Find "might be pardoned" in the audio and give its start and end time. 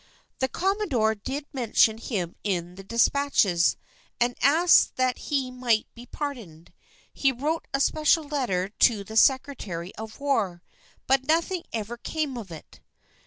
5.51-6.73